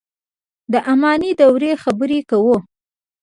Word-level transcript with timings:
د 0.71 0.73
اماني 0.91 1.31
دورې 1.39 1.71
خبره 1.83 2.19
کوو. 2.29 2.55